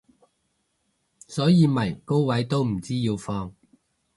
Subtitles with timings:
[1.27, 3.53] 所以咪高位都唔知要放